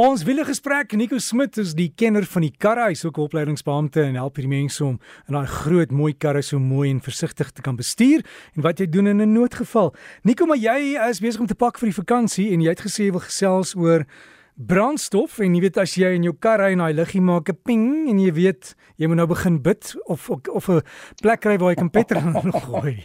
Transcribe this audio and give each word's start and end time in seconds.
Ons 0.00 0.22
wiele 0.24 0.46
gesprek 0.48 0.94
Nico 0.96 1.18
Smit 1.20 1.58
is 1.60 1.74
die 1.76 1.90
kenner 1.92 2.24
van 2.24 2.46
die 2.46 2.54
karre, 2.64 2.86
hy's 2.88 3.02
ook 3.04 3.18
opleidingsbeampte 3.20 4.00
en 4.06 4.14
help 4.16 4.38
hierdie 4.38 4.52
mense 4.54 4.80
om 4.86 4.94
in 5.28 5.36
daai 5.36 5.50
groot 5.50 5.92
mooi 5.92 6.14
karre 6.16 6.40
so 6.46 6.56
mooi 6.62 6.86
en 6.88 7.02
versigtig 7.04 7.50
te 7.52 7.60
kan 7.66 7.76
bestuur 7.76 8.24
en 8.54 8.64
wat 8.64 8.80
jy 8.80 8.86
doen 8.88 9.10
in 9.12 9.20
'n 9.20 9.34
noodgeval. 9.34 9.92
Nico, 10.24 10.46
maar 10.46 10.56
jy 10.56 10.96
is 10.96 11.20
besig 11.20 11.40
om 11.40 11.46
te 11.46 11.54
pak 11.54 11.76
vir 11.78 11.90
die 11.92 12.00
vakansie 12.00 12.48
en 12.52 12.62
jy 12.62 12.70
het 12.70 12.80
gesê 12.80 13.04
jy 13.04 13.10
wil 13.10 13.26
gesels 13.26 13.76
oor 13.76 14.06
brandstof 14.56 15.38
en 15.40 15.54
jy 15.54 15.60
weet 15.60 15.76
as 15.76 15.94
jy 15.94 16.14
in 16.14 16.22
jou 16.22 16.32
kar 16.32 16.60
ry 16.60 16.72
en 16.72 16.78
daai 16.78 16.94
liggie 16.94 17.20
maak 17.20 17.50
'n 17.50 17.58
ping 17.62 18.08
en 18.08 18.18
jy 18.18 18.32
weet 18.32 18.74
jy 18.96 19.06
moet 19.06 19.16
nou 19.16 19.26
begin 19.26 19.60
bid 19.60 19.96
of 20.06 20.30
of 20.30 20.68
'n 20.70 20.80
plek 21.20 21.40
kry 21.40 21.58
waar 21.58 21.76
jy 21.76 21.76
kan 21.76 21.90
petrol 21.90 22.52
gooi. 22.64 23.04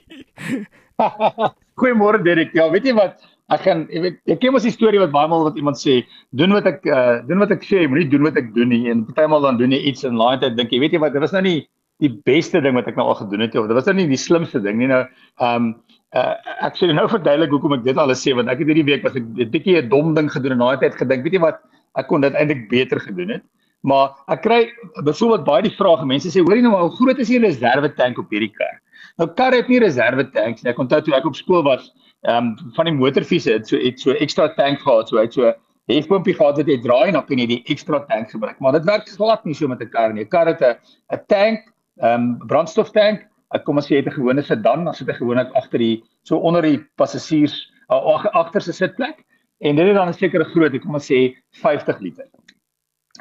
Goeiemôre 1.75 2.23
Derek. 2.23 2.53
Ja, 2.53 2.71
weet 2.71 2.85
jy 2.85 2.93
wat? 2.93 3.34
Ek 3.53 3.61
gaan 3.61 3.85
jy 3.93 4.01
weet 4.01 4.33
ek 4.33 4.39
ken 4.41 4.53
mos 4.55 4.65
die 4.65 4.73
storie 4.73 5.01
wat 5.01 5.13
baie 5.13 5.29
maal 5.29 5.45
wat 5.45 5.57
iemand 5.59 5.77
sê 5.77 5.99
doen 6.33 6.55
wat 6.55 6.65
ek 6.69 6.85
uh, 6.89 7.21
doen 7.29 7.43
wat 7.43 7.53
ek 7.53 7.65
sê 7.67 7.85
moenie 7.85 8.09
doen 8.09 8.25
wat 8.25 8.37
ek 8.41 8.53
doen 8.55 8.71
nie. 8.73 8.85
En 8.89 9.05
partymal 9.05 9.45
dan 9.45 9.59
doen 9.61 9.75
jy 9.75 9.81
iets 9.91 10.05
en 10.07 10.17
later 10.17 10.49
tyd 10.49 10.57
dink 10.59 10.73
jy 10.73 10.81
weet 10.81 10.95
jy 10.97 11.01
wat 11.03 11.13
dit 11.13 11.21
was 11.21 11.35
nou 11.35 11.43
nie 11.45 11.59
die 12.03 12.11
beste 12.27 12.59
ding 12.61 12.75
wat 12.75 12.89
ek 12.89 12.97
nou 12.99 13.05
al 13.11 13.19
gedoen 13.21 13.45
het 13.45 13.55
of 13.55 13.69
dit 13.69 13.77
was 13.77 13.85
nou 13.91 13.95
nie 14.01 14.07
die 14.09 14.19
slimste 14.19 14.61
ding 14.63 14.79
nie. 14.81 14.89
Nou 14.91 15.03
ehm 15.05 15.69
um, 15.69 15.73
uh, 16.15 16.33
ek 16.65 16.79
sê 16.79 16.89
nou 16.89 17.05
verduidelik 17.11 17.53
hoekom 17.53 17.77
ek 17.77 17.85
dit 17.85 18.01
alles 18.01 18.23
sê 18.25 18.33
want 18.35 18.49
ek 18.49 18.63
het 18.63 18.71
hierdie 18.71 18.87
week 18.87 19.05
was 19.05 19.15
ek 19.19 19.23
'n 19.23 19.51
bietjie 19.53 19.77
'n 19.81 19.89
dom 19.89 20.13
ding 20.17 20.31
gedoen 20.31 20.57
en 20.57 20.65
later 20.65 20.89
tyd 20.89 20.97
gedink 21.03 21.23
weet 21.27 21.37
jy 21.37 21.43
wat 21.45 21.61
ek 21.95 22.07
kon 22.07 22.21
dit 22.21 22.33
eintlik 22.33 22.69
beter 22.69 22.99
gedoen 22.99 23.37
het. 23.37 23.43
Maar 23.85 24.17
ek 24.33 24.41
kry 24.41 24.59
byvoorbeeld 25.05 25.45
baie 25.45 25.61
die 25.61 25.77
vrae 25.77 26.05
mense 26.05 26.33
sê 26.33 26.41
hoor 26.41 26.57
jy 26.57 26.65
nou 26.65 26.73
hoe 26.73 26.95
groot 26.97 27.19
is 27.21 27.29
die 27.29 27.39
reserve 27.39 27.93
tank 27.93 28.17
op 28.17 28.31
hierdie 28.33 28.53
kar? 28.57 28.81
Nou 29.21 29.29
kar 29.37 29.53
het 29.53 29.69
nie 29.69 29.79
reserve 29.79 30.25
tanks 30.33 30.63
nie. 30.63 30.71
Ek 30.71 30.81
onthou 30.81 31.01
toe 31.05 31.13
ek 31.13 31.27
op 31.29 31.37
skool 31.37 31.63
was 31.63 31.91
ehm 32.25 32.47
um, 32.47 32.73
van 32.75 32.85
die 32.85 32.93
motorfiets 32.93 33.45
het 33.45 33.67
so 33.67 33.77
het 33.77 33.99
so 33.99 34.11
ekstra 34.11 34.47
tank 34.57 34.79
gehad 34.81 35.09
so 35.09 35.17
hy 35.17 35.27
het 35.27 35.33
so 35.33 35.53
hefpompie 35.91 36.33
gehad 36.33 36.57
wat 36.57 36.69
jy 36.69 36.79
draai 36.81 37.11
en 37.11 37.19
dan 37.19 37.25
kan 37.27 37.41
jy 37.41 37.45
die 37.51 37.61
ekstra 37.69 37.99
tank 38.09 38.31
gebruik. 38.33 38.57
Maar 38.59 38.79
dit 38.79 38.87
werk 38.89 39.09
glad 39.17 39.45
nie 39.45 39.53
so 39.53 39.67
met 39.67 39.81
'n 39.81 39.89
kar 39.89 40.13
nie. 40.13 40.23
'n 40.23 40.29
kar 40.29 40.47
het 40.47 40.61
'n 40.61 40.75
'n 41.13 41.21
tank 41.27 41.59
ehm 42.01 42.21
um, 42.21 42.47
brandstoftank. 42.47 43.27
Ek 43.53 43.63
kom 43.63 43.77
as 43.77 43.87
jy 43.87 43.97
het 43.97 44.07
'n 44.07 44.17
gewone 44.17 44.41
sedan 44.41 44.85
dan 44.85 44.93
sit 44.93 45.07
hy 45.07 45.13
gewoonlik 45.13 45.53
agter 45.53 45.79
die 45.79 46.03
so 46.23 46.37
onder 46.37 46.61
die 46.61 46.79
passasiers 46.97 47.71
uh, 47.89 48.25
agter 48.33 48.61
se 48.61 48.73
sitplek. 48.73 49.23
En 49.59 49.75
dit 49.75 49.87
is 49.87 49.93
dan 49.93 50.09
'n 50.09 50.13
sekere 50.13 50.43
grootte 50.43 50.79
kom 50.79 50.93
ons 50.93 51.11
sê 51.11 51.35
50 51.51 51.99
liter. 51.99 52.25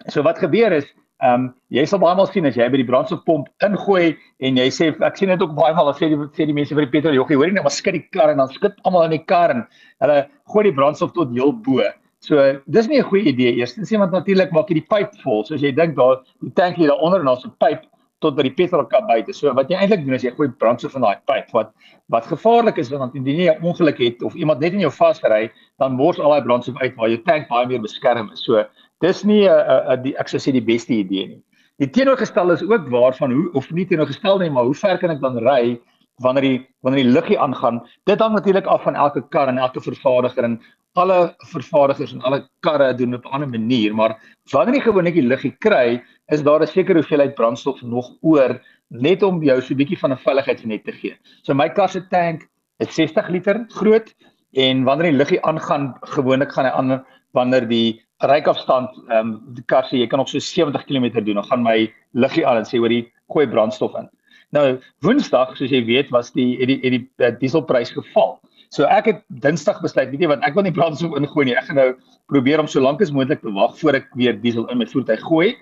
So 0.09 0.23
wat 0.23 0.39
gebeur 0.39 0.73
is 0.73 0.95
Ehm 1.23 1.35
um, 1.35 1.43
jy 1.71 1.85
sal 1.87 2.01
baie 2.03 2.17
maal 2.19 2.27
sien 2.27 2.47
as 2.49 2.57
jy 2.59 2.67
by 2.71 2.79
die 2.81 2.87
brandstofpomp 2.89 3.47
ingooi 3.63 4.17
en 4.43 4.57
jy 4.59 4.67
sê 4.75 4.89
ek 5.07 5.17
sien 5.21 5.31
dit 5.31 5.43
ook 5.47 5.53
baie 5.55 5.75
maal 5.77 5.93
as 5.93 6.01
sê 6.03 6.09
die 6.11 6.19
sê 6.35 6.47
die 6.49 6.57
mense 6.57 6.75
vir 6.75 6.89
die 6.89 6.91
petrol 6.91 7.15
joggie 7.15 7.39
hoorie 7.39 7.55
net 7.55 7.63
maar 7.63 7.75
skud 7.75 7.95
die 7.95 8.03
kar 8.17 8.33
en 8.33 8.43
dan 8.43 8.51
skud 8.51 8.75
almal 8.83 9.07
in 9.07 9.15
die 9.15 9.23
kar 9.33 9.55
en 9.55 9.63
hulle 10.03 10.17
gooi 10.51 10.65
die 10.67 10.75
brandstof 10.75 11.15
tot 11.15 11.31
heel 11.37 11.55
bo. 11.67 11.87
So 12.25 12.43
dis 12.67 12.89
nie 12.89 12.99
'n 12.99 13.09
goeie 13.11 13.31
idee 13.31 13.55
eerstens 13.61 13.93
nie 13.93 14.01
want 14.03 14.13
natuurlik 14.13 14.51
maak 14.53 14.69
jy 14.69 14.81
die 14.81 14.89
pyp 14.91 15.15
vol. 15.23 15.45
So 15.45 15.55
as 15.55 15.63
jy 15.63 15.71
dink 15.71 15.95
daar 15.97 16.25
die 16.43 16.51
tankie 16.51 16.89
daar 16.91 16.99
onder 16.99 17.21
en 17.21 17.27
daar's 17.27 17.47
'n 17.47 17.55
pyp 17.63 17.87
tot 18.25 18.37
by 18.37 18.43
die 18.43 18.55
petrolkap 18.57 19.07
buite. 19.09 19.33
So 19.33 19.53
wat 19.55 19.71
jy 19.71 19.77
eintlik 19.77 20.05
doen 20.05 20.15
is 20.15 20.25
jy 20.25 20.33
gooi 20.37 20.49
brandstof 20.49 20.97
in 20.97 21.05
daai 21.07 21.21
pyp 21.31 21.53
wat 21.53 21.73
wat 22.13 22.27
gevaarlik 22.27 22.79
is 22.79 22.91
want 22.91 23.15
indien 23.15 23.41
jy 23.41 23.53
'n 23.53 23.63
ongeluk 23.63 23.99
het 23.99 24.23
of 24.23 24.35
iemand 24.35 24.61
net 24.61 24.73
in 24.73 24.81
jou 24.81 24.91
vasry, 24.91 25.51
dan 25.79 25.93
mors 25.93 26.19
al 26.19 26.31
daai 26.31 26.43
brandstof 26.43 26.81
uit 26.83 26.97
waar 26.97 27.09
jou 27.09 27.23
tank 27.25 27.49
baie 27.49 27.67
meer 27.67 27.81
beskerm 27.81 28.31
is. 28.33 28.45
So 28.45 28.65
dis 29.01 29.25
nie 29.25 29.49
'n 29.49 30.03
die 30.03 30.15
ek 30.17 30.29
sou 30.29 30.39
sê 30.39 30.53
die 30.53 30.65
beste 30.65 30.93
idee 30.95 31.27
nie. 31.29 31.43
Die 31.79 31.91
teenoorgestel 31.91 32.51
is 32.51 32.63
ook 32.63 32.89
waarvan 32.89 33.33
hoe 33.33 33.51
of 33.53 33.71
nie 33.71 33.87
teenoorgestel 33.87 34.39
nie, 34.39 34.51
maar 34.51 34.65
hoe 34.65 34.75
ver 34.75 34.99
kan 34.99 35.11
ek 35.11 35.21
dan 35.21 35.39
ry 35.39 35.81
wanneer 36.23 36.43
die 36.43 36.67
wanneer 36.83 37.03
die 37.03 37.13
liggie 37.13 37.39
aangaan? 37.39 37.83
Dit 38.07 38.21
hang 38.21 38.35
natuurlik 38.35 38.67
af 38.67 38.83
van 38.83 38.95
elke 38.95 39.23
kar 39.29 39.49
en 39.49 39.59
elke 39.59 39.81
vervaardiger 39.81 40.45
en 40.45 40.61
alle 40.95 41.35
vervaardigers 41.51 42.13
en 42.15 42.23
alle 42.23 42.45
karre 42.61 42.95
doen 42.95 43.15
op 43.15 43.25
'n 43.25 43.35
ander 43.35 43.49
manier, 43.49 43.95
maar 43.95 44.19
wanneer 44.53 44.75
jy 44.75 44.81
gewoonlik 44.81 45.15
die 45.15 45.27
liggie 45.27 45.57
kry, 45.59 46.03
is 46.29 46.43
daar 46.43 46.63
'n 46.63 46.67
sekere 46.67 46.99
hoeveelheid 47.03 47.35
brandstof 47.35 47.83
nog 47.83 48.11
oor 48.23 48.61
net 48.91 49.23
om 49.23 49.43
jou 49.43 49.61
so 49.61 49.75
'n 49.75 49.77
bietjie 49.77 49.99
van 49.99 50.13
'n 50.13 50.17
veiligheidsnet 50.17 50.85
te 50.85 50.93
gee. 50.93 51.17
So 51.43 51.55
my 51.55 51.69
kar 51.69 51.89
se 51.89 52.07
tank 52.09 52.49
is 52.79 52.95
60 52.95 53.29
liter 53.29 53.65
groot 53.69 54.15
en 54.55 54.85
wanneer 54.87 55.11
die 55.11 55.19
liggie 55.19 55.43
aangaan, 55.43 55.95
gewoonlik 56.15 56.53
gaan 56.53 56.69
hy 56.69 56.73
aan 56.73 57.05
wanneer 57.35 57.67
die 57.69 58.01
rykafstand 58.23 58.95
ehm 59.09 59.19
um, 59.19 59.33
die 59.57 59.65
kar 59.67 59.87
sê 59.89 59.99
jy 59.99 60.07
kan 60.07 60.23
nog 60.23 60.31
so 60.31 60.39
70 60.39 60.87
km 60.87 61.11
doen 61.25 61.41
dan 61.41 61.49
gaan 61.51 61.63
my 61.63 61.93
liggie 62.13 62.47
aan 62.47 62.63
en 62.63 62.69
sê 62.69 62.79
hoor 62.79 62.93
jy 62.93 63.05
gooi 63.33 63.47
brandstof 63.51 63.97
in. 63.99 64.09
Nou 64.55 64.79
Woensdag 65.03 65.57
soos 65.59 65.71
jy 65.71 65.83
weet 65.85 66.11
was 66.15 66.31
die 66.33 66.55
het 66.61 66.71
die 66.71 66.81
het 66.83 66.95
die 66.95 67.05
uh, 67.19 67.33
dieselprys 67.41 67.91
geval. 67.91 68.39
So 68.71 68.87
ek 68.91 69.11
het 69.11 69.23
Dinsdag 69.43 69.81
besluit 69.83 70.11
weet 70.13 70.23
jy 70.23 70.31
wat 70.31 70.47
ek 70.47 70.55
wil 70.55 70.67
nie 70.67 70.75
brandstof 70.75 71.17
ingooi 71.19 71.51
nie. 71.51 71.57
Ek 71.59 71.69
gaan 71.71 71.81
nou 71.81 71.91
probeer 72.31 72.63
om 72.63 72.71
so 72.71 72.81
lank 72.81 73.03
as 73.03 73.13
moontlik 73.15 73.43
te 73.43 73.53
wag 73.55 73.75
voor 73.81 74.01
ek 74.01 74.09
weer 74.19 74.39
diesel 74.41 74.69
in 74.71 74.79
my 74.79 74.87
voertuig 74.87 75.23
gooi. 75.27 75.55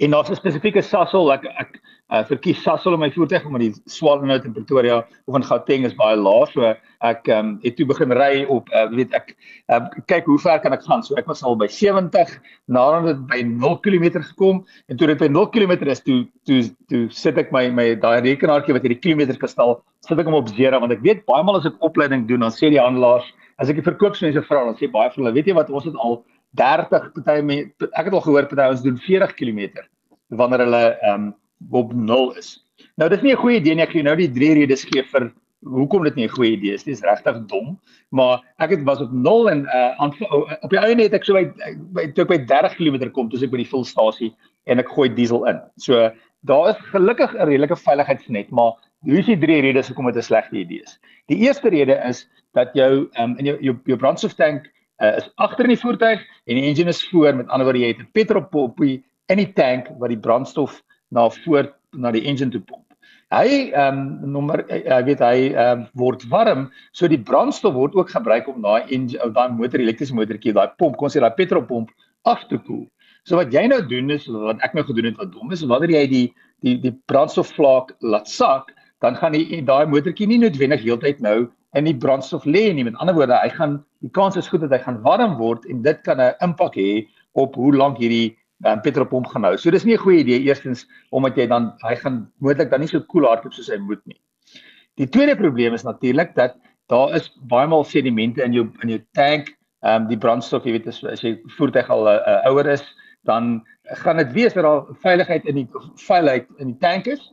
En 0.00 0.10
daar's 0.10 0.30
'n 0.30 0.40
spesifieke 0.42 0.82
Sasol 0.82 1.32
ek 1.32 1.46
ek 1.58 1.80
uh, 2.10 2.22
verkies 2.28 2.60
Sasol 2.64 2.96
in 2.96 3.02
my 3.04 3.10
voertuig 3.14 3.46
omdat 3.46 3.64
die 3.64 3.72
Swartnout 3.90 4.44
in 4.44 4.54
Pretoria 4.54 5.00
of 5.26 5.36
in 5.38 5.46
Gauteng 5.46 5.86
is 5.88 5.96
baie 5.98 6.18
laag. 6.18 6.52
So 6.54 6.74
ek 7.06 7.28
um, 7.32 7.54
het 7.64 7.76
toe 7.78 7.86
begin 7.88 8.12
ry 8.16 8.44
op 8.52 8.68
uh, 8.74 8.86
weet 8.92 9.14
ek 9.16 9.34
uh, 9.72 9.80
kyk 10.10 10.28
hoe 10.28 10.38
ver 10.42 10.60
kan 10.64 10.76
ek 10.76 10.84
gaan. 10.86 11.04
So 11.06 11.18
ek 11.20 11.30
was 11.30 11.42
al 11.46 11.58
by 11.60 11.68
70 11.70 12.36
nadat 12.68 13.08
dit 13.12 13.22
by 13.30 13.42
0 13.46 13.78
km 13.84 14.08
gekom 14.18 14.64
en 14.88 15.00
toe 15.00 15.10
dit 15.12 15.22
by 15.22 15.30
0 15.30 15.52
km 15.54 15.76
is 15.88 16.02
toe 16.06 16.22
toe 16.48 16.62
toe 16.90 17.06
sit 17.14 17.38
ek 17.38 17.54
my 17.54 17.68
my 17.74 17.92
daai 17.94 18.20
rekenaartjie 18.26 18.76
wat 18.76 18.86
hierdie 18.86 19.00
kilometers 19.02 19.40
gestel 19.40 19.78
sit 20.06 20.18
ek 20.18 20.28
hom 20.28 20.38
op 20.40 20.50
0 20.56 20.82
want 20.82 20.96
ek 20.96 21.04
weet 21.06 21.24
baie 21.30 21.44
maal 21.46 21.60
as 21.60 21.68
ek 21.70 21.78
opleiding 21.86 22.26
doen 22.28 22.46
dan 22.46 22.54
sê 22.54 22.72
die 22.72 22.82
handelaars 22.82 23.28
as 23.60 23.70
ek 23.70 23.80
die 23.80 23.86
verkoopsmense 23.86 24.42
vra 24.48 24.64
dan 24.66 24.78
sê 24.78 24.90
baie 24.90 25.12
van 25.12 25.22
hulle 25.22 25.36
weet 25.36 25.50
jy 25.50 25.56
wat 25.56 25.70
ons 25.70 25.86
het 25.88 25.96
al 26.00 26.22
30 26.58 26.88
party 26.90 27.58
ek 27.94 28.08
het 28.08 28.14
al 28.14 28.24
gehoor 28.26 28.48
party 28.50 28.68
ons 28.74 28.84
doen 28.86 28.98
40 29.06 29.36
km 29.38 29.84
wanneer 30.40 30.66
hulle 30.66 30.82
ehm 30.96 31.14
um, 31.14 31.30
op 31.70 31.92
0 31.92 32.36
is. 32.36 32.58
Nou 32.96 33.10
dis 33.10 33.22
nie 33.22 33.32
'n 33.32 33.42
goeie 33.42 33.60
idee 33.60 33.74
nie. 33.74 33.82
Ek 33.82 33.90
gee 33.90 34.02
nou 34.02 34.16
die 34.16 34.30
drie 34.30 34.54
redes 34.54 34.84
gee 34.84 35.02
vir 35.02 35.32
hoekom 35.64 36.04
dit 36.04 36.14
nie 36.14 36.24
'n 36.24 36.36
goeie 36.36 36.52
idee 36.56 36.74
is. 36.74 36.84
Dit 36.84 36.94
is 36.94 37.02
regtig 37.02 37.46
dom. 37.46 37.78
Maar 38.10 38.40
ek 38.58 38.70
het 38.70 38.82
was 38.84 39.00
op 39.00 39.12
0 39.12 39.50
en 39.50 39.64
uh 39.64 39.92
aan, 40.00 40.14
op 40.60 40.70
die 40.70 40.78
einde 40.78 41.02
het 41.02 41.14
ek 41.14 41.24
so 41.24 41.34
by, 41.34 41.52
by 41.92 42.06
toe 42.12 42.24
ek 42.24 42.28
by 42.28 42.38
30 42.38 42.76
km 42.76 43.10
kom, 43.10 43.28
toe 43.28 43.42
ek 43.44 43.50
by 43.50 43.62
die 43.62 43.72
vulstasie 43.72 44.34
en 44.66 44.78
ek 44.78 44.88
gooi 44.88 45.08
diesel 45.14 45.46
in. 45.46 45.60
So 45.76 46.10
daar 46.40 46.70
is 46.70 46.76
gelukkig 46.92 47.34
'n 47.34 47.46
redelike 47.46 47.76
veiligheidsnet, 47.76 48.50
maar 48.50 48.72
hier 49.04 49.18
is 49.18 49.26
die 49.26 49.38
drie 49.38 49.60
redes 49.60 49.88
hoekom 49.88 50.06
dit 50.06 50.16
'n 50.16 50.22
slegte 50.22 50.56
idee 50.56 50.82
is. 50.82 50.98
Die 51.28 51.38
eerste 51.38 51.68
rede 51.68 52.00
is 52.08 52.28
dat 52.54 52.70
jou 52.74 53.08
um, 53.18 53.36
in 53.38 53.44
jou 53.44 53.56
jou, 53.60 53.76
jou 53.84 53.98
brandstoftank 53.98 54.70
uh, 55.02 55.16
is 55.16 55.30
agter 55.36 55.64
in 55.64 55.74
die 55.74 55.80
voertuig 55.80 56.20
en 56.46 56.56
die 56.56 56.66
engine 56.68 56.88
is 56.88 57.08
voor. 57.08 57.34
Met 57.36 57.48
ander 57.48 57.64
woorde, 57.64 57.80
jy 57.80 57.92
het 57.92 58.00
'n 58.00 58.10
petrolpompie 58.12 59.04
in 59.28 59.36
die 59.36 59.52
tank 59.52 59.88
wat 59.98 60.08
die 60.08 60.18
brandstof 60.18 60.82
na 61.10 61.28
voor 61.44 61.72
na 61.92 62.12
die 62.14 62.24
engine 62.26 62.50
toe 62.54 62.62
pomp. 62.62 62.86
Hy 63.30 63.70
ehm 63.70 63.98
um, 63.98 64.30
nommer 64.34 64.64
ek 64.66 64.86
uh, 64.86 65.02
weet 65.06 65.20
hy 65.22 65.36
ehm 65.50 65.82
um, 65.82 65.84
word 65.94 66.24
warm, 66.32 66.64
so 66.92 67.06
die 67.10 67.20
brandstof 67.30 67.76
word 67.76 67.94
ook 67.94 68.10
gebruik 68.10 68.48
om 68.50 68.62
daai 68.64 68.90
engine 68.90 69.20
ou 69.22 69.30
daai 69.34 69.52
motor 69.54 69.82
elektriese 69.82 70.16
motortjie, 70.18 70.54
daai 70.56 70.74
pomp, 70.82 70.96
kon 70.98 71.12
sê 71.12 71.22
daai 71.22 71.36
petrolpomp 71.38 71.92
af 72.26 72.42
te 72.50 72.58
koel. 72.58 72.88
So 73.28 73.38
wat 73.38 73.54
jy 73.54 73.66
nou 73.70 73.80
doen 73.86 74.10
is 74.10 74.26
wat 74.32 74.62
ek 74.66 74.74
nou 74.74 74.84
gedoen 74.88 75.12
het 75.12 75.22
wat 75.22 75.30
dom 75.34 75.54
is, 75.54 75.62
wanneer 75.62 75.94
jy 76.00 76.04
die 76.10 76.26
die 76.66 76.74
die 76.82 76.94
brandstofvlak 77.12 77.94
laat 78.02 78.28
sak, 78.28 78.74
dan 79.00 79.14
gaan 79.16 79.38
die 79.38 79.62
daai 79.62 79.86
motortjie 79.86 80.28
nie 80.28 80.40
noodwendig 80.42 80.82
heeltyd 80.82 81.22
nou 81.24 81.48
in 81.78 81.86
die 81.86 81.94
brandstof 81.94 82.44
lê 82.44 82.66
nie. 82.74 82.84
Met 82.84 82.98
ander 82.98 83.14
woorde, 83.14 83.38
hy 83.38 83.50
gaan 83.54 83.78
die 84.02 84.10
kans 84.16 84.36
is 84.36 84.48
goed 84.50 84.64
dat 84.66 84.74
hy 84.74 84.82
gaan 84.82 85.00
warm 85.06 85.38
word 85.38 85.66
en 85.70 85.82
dit 85.86 86.02
kan 86.02 86.20
'n 86.20 86.34
impak 86.42 86.74
hê 86.74 87.06
op 87.38 87.54
hoe 87.54 87.72
lank 87.76 87.98
hierdie 87.98 88.36
um, 88.64 88.80
petrolpomp 88.80 89.26
gaan 89.26 89.44
hou. 89.44 89.56
So 89.56 89.70
dis 89.70 89.84
nie 89.84 89.94
'n 89.94 90.04
goeie 90.04 90.20
idee 90.20 90.40
eerstens 90.42 90.86
omdat 91.10 91.36
jy 91.36 91.46
dan 91.46 91.72
hy 91.82 91.94
gaan 91.96 92.32
moontlik 92.38 92.70
dan 92.70 92.80
nie 92.80 92.88
so 92.88 93.00
koel 93.00 93.28
hardloop 93.28 93.52
soos 93.52 93.70
hy 93.70 93.78
moet 93.78 94.02
nie. 94.06 94.20
Die 94.96 95.08
tweede 95.08 95.36
probleem 95.36 95.74
is 95.74 95.82
natuurlik 95.84 96.34
dat 96.34 96.56
daar 96.88 97.14
is 97.14 97.30
baie 97.48 97.66
maal 97.66 97.84
sedimente 97.84 98.42
in 98.42 98.52
jou 98.52 98.66
in 98.82 98.88
jou 98.88 99.00
tank, 99.12 99.56
ehm 99.82 100.02
um, 100.02 100.08
die 100.08 100.18
brandstof, 100.18 100.64
jy 100.64 100.72
weet 100.72 100.88
as, 100.88 101.04
as 101.04 101.22
jy 101.22 101.38
voertuig 101.56 101.88
al 101.90 102.08
'n 102.08 102.20
uh, 102.26 102.46
ouer 102.50 102.66
is, 102.66 102.84
dan 103.24 103.62
gaan 104.02 104.16
dit 104.16 104.32
wees 104.32 104.54
dat 104.54 104.64
daar 104.64 104.84
veiligheid 105.02 105.44
in 105.44 105.54
die 105.54 105.68
veiligheid 105.96 106.48
in 106.58 106.72
die 106.74 106.80
tank 106.80 107.06
is. 107.06 107.32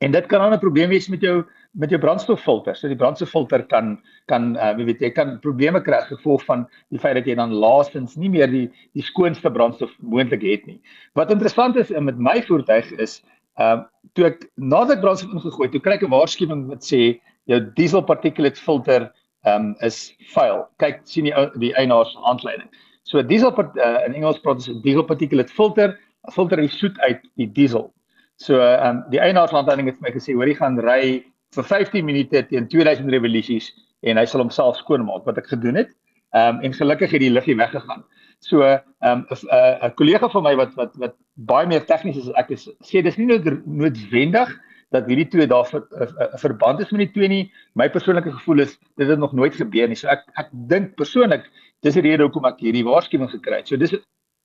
En 0.00 0.10
dit 0.12 0.26
kan 0.26 0.40
dan 0.40 0.52
'n 0.52 0.58
probleem 0.58 0.88
wees 0.88 1.08
met 1.08 1.20
jou 1.20 1.44
met 1.74 1.90
jou 1.90 1.98
brandstoffilter. 2.00 2.76
So 2.78 2.88
die 2.90 2.98
brandstoffilter 2.98 3.64
kan 3.70 3.96
kan 4.30 4.54
uh 4.56 4.72
wie 4.78 4.86
weet 4.88 5.02
jy 5.02 5.10
kan 5.14 5.38
probleme 5.42 5.82
kry 5.82 5.98
as 5.98 6.08
gevolg 6.10 6.44
van 6.46 6.66
die 6.94 7.00
feit 7.02 7.18
dat 7.18 7.26
jy 7.26 7.34
dan 7.38 7.52
laastens 7.52 8.16
nie 8.16 8.30
meer 8.30 8.50
die 8.50 8.66
die 8.94 9.02
skoonste 9.02 9.50
brandstof 9.50 9.92
moontlik 10.00 10.46
het 10.46 10.66
nie. 10.70 10.80
Wat 11.18 11.32
interessant 11.34 11.76
is 11.76 11.90
met 11.90 12.18
my 12.18 12.40
voertuig 12.46 12.92
is 13.02 13.20
uh 13.58 13.82
toe 14.14 14.30
ek 14.30 14.46
nadat 14.56 14.98
ek 14.98 15.04
brandstof 15.04 15.34
ingegooi 15.34 15.68
toe 15.72 15.82
kry 15.82 15.98
ek 15.98 16.06
'n 16.06 16.14
waarskuwing 16.14 16.66
wat 16.70 16.86
sê 16.86 17.18
jou 17.50 17.60
diesel 17.74 18.02
particulate 18.02 18.60
filter 18.60 19.10
um 19.44 19.74
is 19.82 20.14
vuil. 20.34 20.64
Kyk 20.78 21.02
sien 21.04 21.28
die 21.28 21.34
die 21.58 21.74
eienaar 21.74 22.06
se 22.06 22.18
handleiding. 22.22 22.70
So 23.04 23.22
diesel 23.22 23.52
uh, 23.52 24.00
in 24.06 24.14
Engels 24.14 24.40
praat 24.40 24.62
ons 24.62 24.82
diesel 24.82 25.04
particulate 25.04 25.52
filter, 25.52 25.98
filter 26.32 26.56
die 26.56 26.68
soet 26.72 26.98
uit 27.00 27.20
die 27.36 27.46
diesel. 27.46 27.92
So 28.36 28.62
um 28.62 29.04
die 29.10 29.20
eienaar 29.20 29.48
se 29.48 29.56
handleiding 29.58 29.90
het 29.90 29.98
vir 29.98 30.08
my 30.08 30.14
gesê 30.14 30.34
hoor 30.34 30.48
jy 30.48 30.56
gaan 30.56 30.78
ry 30.80 31.24
vir 31.54 31.64
15 31.70 32.04
minute 32.04 32.46
teen 32.50 32.68
2000 32.68 33.10
revolusies 33.10 33.72
en 34.02 34.20
hy 34.20 34.26
sal 34.28 34.44
homself 34.44 34.76
skoon 34.76 35.06
maak 35.06 35.24
wat 35.28 35.38
ek 35.38 35.50
gedoen 35.52 35.80
het. 35.82 35.94
Ehm 36.34 36.58
um, 36.58 36.60
en 36.66 36.74
gelukkig 36.74 37.10
het 37.14 37.22
die 37.22 37.30
liggie 37.30 37.56
weggegaan. 37.56 38.04
So 38.40 38.62
ehm 38.62 38.80
um, 39.00 39.26
'n 39.30 39.88
'n 39.88 39.94
kollega 39.94 40.28
van 40.28 40.42
my 40.42 40.54
wat 40.56 40.74
wat 40.74 40.96
wat 40.96 41.14
baie 41.34 41.66
meer 41.66 41.84
tegnies 41.84 42.16
is 42.16 42.28
as 42.28 42.38
ek 42.44 42.50
is, 42.50 42.68
sê 42.82 43.02
dis 43.02 43.16
nie 43.16 43.26
noodwendig 43.64 44.50
dat 44.94 45.06
hierdie 45.06 45.28
twee 45.28 45.46
daar 45.46 45.66
'n 45.72 46.38
verband 46.38 46.80
is 46.80 46.90
met 46.90 47.06
die 47.06 47.12
twee 47.12 47.28
nie. 47.28 47.52
My 47.74 47.88
persoonlike 47.90 48.32
gevoel 48.32 48.60
is 48.60 48.78
dit 48.96 49.08
het 49.08 49.18
nog 49.18 49.32
nooit 49.32 49.54
gebeur 49.54 49.88
nie. 49.88 49.96
So 49.96 50.08
ek 50.08 50.22
ek 50.34 50.48
dink 50.52 50.94
persoonlik 50.96 51.50
dis 51.82 51.94
die 51.94 52.02
rede 52.02 52.22
hoekom 52.22 52.44
ek 52.44 52.60
hierdie 52.60 52.84
waarskuwing 52.84 53.30
gekry 53.30 53.56
het. 53.56 53.68
So 53.68 53.76
dis 53.76 53.94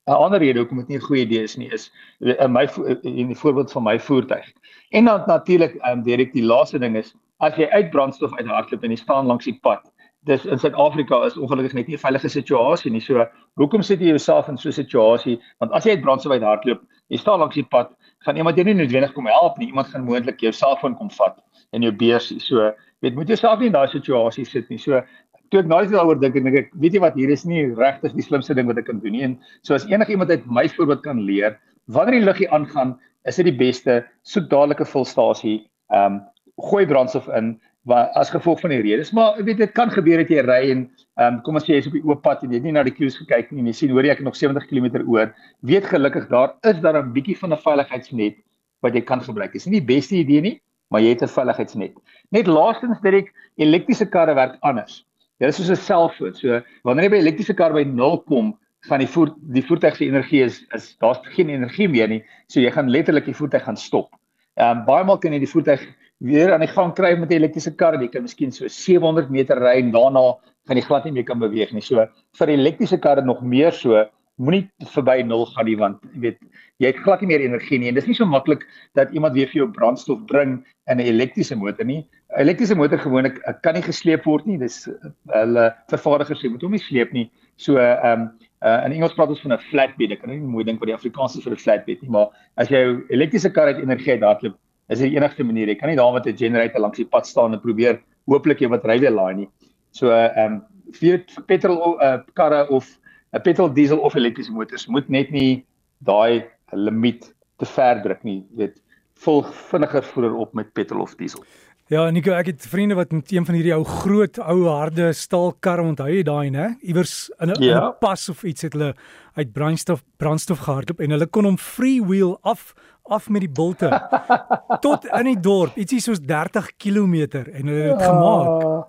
'n 0.09 0.23
ander 0.25 0.39
rede 0.39 0.59
hoekom 0.59 0.77
dit 0.77 0.87
nie 0.87 0.97
'n 0.97 1.07
goeie 1.07 1.25
idee 1.25 1.43
is 1.43 1.57
nie 1.57 1.69
is 1.73 1.91
in 2.19 2.51
my 2.51 2.65
in 3.03 3.27
die 3.27 3.41
voorbeeld 3.43 3.71
van 3.71 3.83
my 3.83 3.99
voertuig. 3.99 4.47
En 4.89 5.05
dan 5.05 5.23
natuurlik 5.27 5.75
ehm 5.75 5.99
um, 5.99 6.03
direk 6.03 6.33
die 6.33 6.43
laaste 6.43 6.79
ding 6.79 6.97
is 6.97 7.15
as 7.37 7.55
jy 7.55 7.67
uit 7.69 7.89
brandstof 7.89 8.35
uit 8.37 8.47
hardloop 8.47 8.83
en 8.83 8.89
jy 8.89 8.97
staan 8.97 9.25
langs 9.25 9.45
die 9.45 9.59
pad 9.61 9.91
dis 10.27 10.45
in 10.45 10.59
Suid-Afrika 10.59 11.21
is 11.25 11.37
ongelukkig 11.37 11.73
net 11.73 11.87
nie 11.87 11.95
'n 11.95 12.05
veilige 12.05 12.29
situasie 12.29 12.91
nie. 12.91 12.99
So 12.99 13.25
hoekom 13.55 13.81
sit 13.81 13.99
jy 13.99 14.07
jouself 14.07 14.49
in 14.49 14.57
so 14.57 14.69
'n 14.69 14.73
situasie? 14.73 15.39
Want 15.59 15.71
as 15.71 15.85
jy 15.85 15.91
uit 15.91 16.01
brandstof 16.01 16.31
uit 16.31 16.43
hardloop, 16.43 16.81
jy 17.07 17.17
staan 17.17 17.39
langs 17.39 17.55
die 17.55 17.63
pad, 17.63 17.95
gaan 18.19 18.35
iemand 18.35 18.55
jou 18.55 18.65
nie 18.65 18.73
noodwendig 18.73 19.13
kom 19.13 19.25
help 19.25 19.57
nie. 19.57 19.67
Iemand 19.67 19.87
gaan 19.87 20.03
moontlik 20.03 20.39
jou 20.39 20.51
selfoon 20.51 20.95
kom 20.95 21.09
vat 21.09 21.39
en 21.71 21.81
jou 21.81 21.91
beursie. 21.91 22.39
So 22.39 22.73
weet 22.99 23.15
moet 23.15 23.27
jouself 23.27 23.59
nie 23.59 23.67
in 23.67 23.73
daai 23.73 23.87
situasie 23.87 24.45
sit 24.45 24.69
nie. 24.69 24.77
So 24.77 25.01
toe 25.49 25.59
ek 25.61 25.67
nou 25.67 25.81
net 25.81 25.91
daaroor 25.91 26.19
dink 26.19 26.35
en 26.35 26.47
ek 26.47 26.71
weet 26.73 26.93
jy 26.93 27.01
wat 27.03 27.15
hier 27.15 27.29
is 27.29 27.45
nie 27.45 27.65
regtig 27.77 28.13
die 28.13 28.25
slimste 28.25 28.55
ding 28.55 28.67
wat 28.67 28.77
ek 28.77 28.85
kan 28.85 28.99
doen 28.99 29.11
nie. 29.11 29.23
En 29.23 29.37
so 29.61 29.73
as 29.73 29.85
enige 29.89 30.11
iemand 30.11 30.29
uit 30.29 30.45
my 30.45 30.67
voorbeeld 30.69 31.01
kan 31.03 31.21
leer, 31.21 31.57
wanneer 31.87 32.19
die 32.19 32.25
liggie 32.25 32.49
aangaan, 32.51 32.97
is 33.25 33.35
dit 33.35 33.45
die 33.45 33.57
beste 33.57 34.03
soek 34.23 34.49
dadelik 34.49 34.81
'n 34.81 34.93
volstasie. 34.93 35.57
Ehm 35.89 36.19
um, 36.19 36.21
gooi 36.59 36.85
brandstof 36.85 37.27
in 37.39 37.59
wat 37.87 38.15
as 38.19 38.31
gevolg 38.33 38.59
van 38.59 38.73
die 38.73 38.81
redes 38.83 39.11
maar 39.15 39.37
weet 39.43 39.57
dit 39.57 39.71
kan 39.77 39.91
gebeur 39.91 40.21
dat 40.23 40.31
jy 40.31 40.43
ry 40.43 40.61
en 40.73 40.81
ehm 41.19 41.35
um, 41.35 41.41
kom 41.45 41.59
ons 41.59 41.65
sê 41.65 41.77
jy's 41.77 41.87
op 41.87 41.95
die 41.95 42.03
oop 42.03 42.21
pad 42.23 42.43
en 42.43 42.51
jy 42.51 42.59
het 42.59 42.67
nie 42.67 42.75
na 42.75 42.83
die 42.83 42.95
cues 42.95 43.17
gekyk 43.17 43.51
nie 43.51 43.63
en 43.63 43.69
jy 43.71 43.75
sien 43.79 43.93
hoor 43.95 44.05
jy 44.05 44.13
ek 44.13 44.21
het 44.21 44.27
nog 44.27 44.37
70 44.39 44.67
km 44.69 45.03
oor 45.07 45.31
weet 45.71 45.87
gelukkig 45.87 46.27
daar 46.31 46.55
is 46.71 46.81
daar 46.83 46.99
'n 47.01 47.13
bietjie 47.15 47.37
van 47.37 47.53
'n 47.53 47.63
veiligheidsnet 47.65 48.35
wat 48.83 48.95
jy 48.95 49.01
kan 49.01 49.21
gebruik 49.21 49.55
is 49.55 49.65
nie 49.65 49.79
die 49.79 49.89
beste 49.95 50.15
idee 50.15 50.41
nie 50.41 50.55
maar 50.91 51.01
jy 51.01 51.15
het 51.15 51.23
'n 51.23 51.35
veiligheidsnet 51.37 51.95
net 52.31 52.47
laastens 52.47 52.99
direk 53.01 53.31
elektriese 53.57 54.05
karre 54.05 54.35
werk 54.35 54.57
anders 54.61 55.05
jy 55.39 55.47
is 55.47 55.59
soos 55.59 55.69
'n 55.71 55.75
selfoon. 55.75 56.33
So 56.35 56.61
wanneer 56.83 57.09
jy 57.09 57.13
by 57.15 57.21
elektriese 57.23 57.55
kar 57.55 57.73
by 57.73 57.83
0 57.83 58.23
kom 58.27 58.57
van 58.87 58.99
die 58.99 59.07
voer 59.07 59.33
die 59.55 59.63
voertuig 59.63 59.95
se 59.95 60.05
energie 60.05 60.43
is 60.43 60.61
is 60.75 60.95
daar's 60.99 61.19
geen 61.35 61.49
energie 61.49 61.87
meer 61.87 62.07
nie. 62.07 62.23
So 62.47 62.59
jy 62.59 62.71
gaan 62.71 62.89
letterlik 62.89 63.25
die 63.25 63.35
voertuig 63.35 63.63
gaan 63.63 63.77
stop. 63.77 64.15
Ehm 64.57 64.79
um, 64.79 64.85
baie 64.85 65.03
maal 65.03 65.19
kan 65.19 65.33
jy 65.33 65.39
die 65.39 65.53
voertuig 65.53 65.83
weer 66.19 66.53
aan 66.53 66.63
die 66.63 66.71
gang 66.71 66.93
kry 66.95 67.15
met 67.15 67.31
'n 67.31 67.39
elektriese 67.39 67.75
kar, 67.75 67.95
jy 67.95 68.07
kan 68.07 68.23
miskien 68.23 68.51
so 68.51 68.67
700 68.67 69.29
meter 69.29 69.57
ry 69.57 69.79
en 69.79 69.91
daarna 69.91 70.35
gaan 70.67 70.77
jy 70.77 70.83
glad 70.83 71.05
nie 71.05 71.11
meer 71.11 71.23
kan 71.23 71.39
beweeg 71.39 71.71
nie. 71.73 71.81
So 71.81 72.05
vir 72.37 72.47
elektriese 72.49 72.99
karre 72.99 73.21
nog 73.21 73.41
meer 73.41 73.71
so, 73.71 74.05
moenie 74.39 74.63
verby 74.95 75.19
0 75.27 75.45
gaan 75.53 75.67
nie 75.67 75.77
want 75.79 76.03
jy 76.13 76.21
weet 76.25 76.39
jy 76.79 76.91
het 76.93 77.01
glad 77.03 77.21
nie 77.21 77.31
meer 77.33 77.43
energie 77.43 77.79
nie 77.79 77.89
en 77.91 77.97
dis 77.97 78.07
nie 78.07 78.15
so 78.15 78.25
maklik 78.25 78.63
dat 78.95 79.11
iemand 79.11 79.35
weer 79.35 79.49
vir 79.51 79.63
jou 79.63 79.67
brandstof 79.75 80.21
bring 80.31 80.59
in 80.89 80.97
'n 80.97 81.05
elektriese 81.05 81.55
motor 81.55 81.85
nie. 81.85 82.05
'n 82.35 82.41
Elektriese 82.41 82.75
motor 82.75 82.97
gewoonlik 82.97 83.37
eh, 83.45 83.53
kan 83.63 83.73
nie 83.73 83.81
gesleep 83.81 84.25
word 84.25 84.45
nie. 84.45 84.57
Dis 84.57 84.87
eh, 84.87 85.11
hulle 85.33 85.73
vervaardigers 85.89 86.41
sê 86.41 86.49
moet 86.49 86.61
hom 86.61 86.71
nie 86.71 86.79
sleep 86.79 87.11
nie. 87.13 87.29
So 87.57 87.77
ehm 87.77 88.21
um, 88.21 88.31
uh, 88.63 88.85
in 88.85 88.91
Engels 88.91 89.13
praat 89.13 89.29
ons 89.29 89.41
van 89.41 89.53
'n 89.53 89.65
flatbed. 89.69 90.11
Ek 90.11 90.21
kan 90.21 90.29
nie 90.29 90.39
mooi 90.39 90.63
dink 90.63 90.79
wat 90.79 90.87
die 90.87 90.95
Afrikaans 90.95 91.35
is 91.37 91.43
vir 91.43 91.53
'n 91.53 91.63
flatbed 91.65 92.01
nie, 92.01 92.09
maar 92.09 92.27
as 92.57 92.69
jy 92.69 92.79
'n 92.85 93.05
elektriese 93.09 93.51
kar 93.53 93.67
uit 93.67 93.83
energie 93.83 94.11
uit 94.11 94.23
hardloop 94.23 94.57
is 94.89 94.99
die 94.99 95.15
enigste 95.15 95.43
manier. 95.43 95.67
Jy 95.67 95.75
kan 95.75 95.89
nie 95.89 95.97
daar 95.97 96.13
met 96.13 96.25
'n 96.25 96.37
generator 96.37 96.81
langs 96.81 96.97
die 96.97 97.05
pad 97.05 97.27
staan 97.27 97.53
en 97.53 97.59
probeer 97.59 97.99
hooplik 98.27 98.59
jy 98.61 98.69
wat 98.69 98.85
ry 98.85 98.99
weer 98.99 99.11
laai 99.11 99.35
nie. 99.35 99.49
So 99.91 100.11
ehm 100.11 100.53
um, 100.53 100.61
vir 100.93 101.23
petrol 101.47 102.01
uh, 102.01 102.19
karre 102.33 102.67
of 102.69 102.98
'n 103.33 103.41
petrol 103.41 103.73
diesel 103.73 103.99
of 103.99 104.15
elektriese 104.15 104.51
motors 104.51 104.87
moet 104.87 105.09
net 105.09 105.31
nie 105.31 105.65
daai 105.99 106.45
limiet 106.71 107.33
te 107.57 107.65
ver 107.65 108.01
druk 108.01 108.23
nie. 108.23 108.45
Jy 108.51 108.57
weet, 108.57 108.77
volg 109.19 109.49
vinniger 109.71 110.03
voer 110.03 110.35
op 110.35 110.53
met 110.53 110.73
petrol 110.73 111.01
of 111.01 111.15
diesel. 111.15 111.43
Ja, 111.89 112.03
Nico, 112.13 112.29
ek 112.37 112.51
het 112.51 112.65
vriende 112.69 112.93
wat 112.93 113.11
met 113.11 113.31
een 113.33 113.45
van 113.45 113.55
hierdie 113.57 113.73
ou 113.73 113.81
groot 113.83 114.37
ou 114.45 114.67
harde 114.67 115.07
staalkarre 115.17 115.81
onthou 115.81 116.05
jy 116.11 116.21
daai, 116.21 116.51
né? 116.53 116.67
Iewers 116.85 117.31
in 117.41 117.49
'n 117.49 117.63
ja. 117.63 117.89
pas 117.91 118.29
of 118.29 118.43
iets 118.43 118.61
het 118.61 118.73
hulle 118.73 118.93
uit 119.33 119.51
brandstof 119.53 120.03
brandstof 120.17 120.59
gehardloop 120.59 120.99
en 120.99 121.09
hulle 121.09 121.25
kon 121.25 121.45
hom 121.45 121.57
freewheel 121.57 122.37
af 122.41 122.75
af 123.09 123.29
met 123.29 123.41
die 123.41 123.49
bulte 123.49 123.89
tot 124.85 125.05
in 125.05 125.25
die 125.25 125.39
dorp, 125.39 125.75
ietsie 125.77 125.99
soos 125.99 126.21
30 126.21 126.75
km 126.77 127.13
en 127.33 127.65
hulle 127.65 127.89
het 127.89 127.97
dit 127.97 128.05
gemaak. 128.05 128.88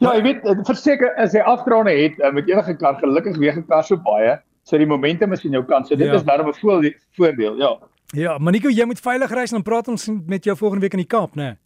Ja, 0.00 0.14
jy 0.16 0.22
weet, 0.24 0.46
verseker 0.64 1.10
as 1.20 1.34
jy 1.36 1.42
afdraande 1.44 1.92
het 1.92 2.20
eh, 2.20 2.32
met 2.32 2.48
enige 2.48 2.76
kar, 2.80 2.96
gelukkig 3.02 3.36
weeg 3.36 3.56
'n 3.56 3.66
kar 3.68 3.84
so 3.84 4.00
baie, 4.00 4.38
so 4.64 4.78
die 4.78 4.86
momentum 4.88 5.32
is 5.32 5.44
in 5.44 5.52
jou 5.52 5.64
kant. 5.64 5.86
So 5.86 5.96
dit 5.96 6.06
ja. 6.06 6.14
is 6.14 6.24
daarom 6.24 6.48
'n 6.48 6.94
voordeel, 7.16 7.56
ja. 7.58 7.76
Ja, 8.12 8.38
Maniko, 8.38 8.68
jy 8.68 8.84
moet 8.84 9.00
veilig 9.00 9.30
reis 9.30 9.52
en 9.52 9.60
dan 9.60 9.62
praat 9.62 9.88
ons 9.88 10.10
met 10.26 10.44
jou 10.44 10.56
volgende 10.56 10.82
week 10.82 10.92
in 10.92 11.04
die 11.04 11.06
Kaap, 11.06 11.34
né? 11.34 11.42
Nee? 11.42 11.56